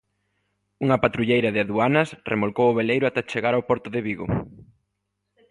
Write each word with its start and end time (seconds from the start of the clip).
Unha 0.83 1.01
patrulleira 1.03 1.49
de 1.53 1.61
Aduanas 1.63 2.09
remolcou 2.31 2.67
o 2.69 2.75
veleiro 2.79 3.05
ata 3.07 3.27
chegar 3.31 3.53
ao 3.55 3.65
porto 3.69 3.89
de 3.95 4.03
Vigo. 4.07 4.25